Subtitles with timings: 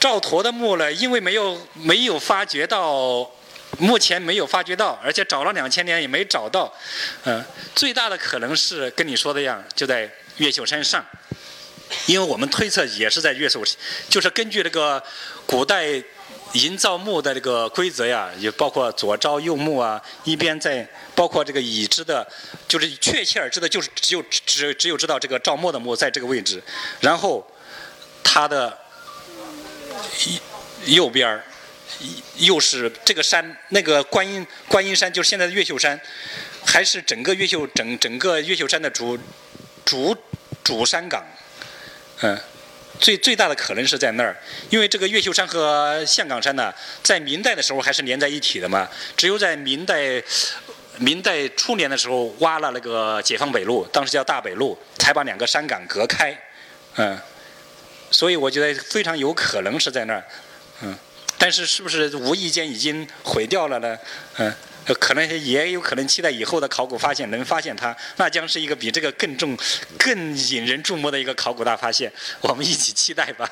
[0.00, 3.28] 赵佗的墓呢，因为没有没有发掘到，
[3.78, 6.72] 目前没有发掘到，而且找了两千年也没找到，
[7.24, 11.04] 嗯，最大的可能是跟你说的一样，就在越秀山上，
[12.06, 13.60] 因为我们推测也是在越秀，
[14.08, 15.02] 就是根据这个
[15.46, 16.00] 古代
[16.52, 22.24] 营造墓的这个规则呀，也包括左招右墓啊，一边在包括这个已知的，
[22.68, 26.62] 就是确切而知的，就是只有只只有知道这个赵默的墓在这个位置，
[27.00, 27.44] 然后
[28.22, 28.78] 他的。
[30.84, 31.44] 右边儿，
[32.36, 36.00] 又是这个山，那个观音观音山，就是现在的越秀山，
[36.64, 39.18] 还是整个越秀整整个越秀山的主
[39.84, 40.16] 主
[40.62, 41.24] 主山岗，
[42.20, 42.38] 嗯，
[43.00, 44.36] 最最大的可能是在那儿，
[44.70, 50.22] 因为这个越秀山和象岗山呢，在明代的时候还是连在一起的嘛，只有在明代
[50.98, 56.36] 明代初年的时候挖了那个解放北路，当时叫大北路，才把两个山岗隔开，
[56.96, 57.18] 嗯。
[58.10, 60.24] 所以我觉得非常有可能是在那儿，
[60.82, 60.96] 嗯，
[61.36, 63.98] 但是是不是无意间已经毁掉了呢？
[64.38, 64.52] 嗯，
[64.98, 69.56] 可能也有可能期待以后的考古发现能发现它，那将是一个比这个更重、
[69.98, 72.10] 更引人注目的一个考古大发现。
[72.40, 73.50] 我们一起期待吧。